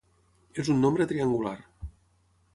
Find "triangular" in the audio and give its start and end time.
1.13-1.55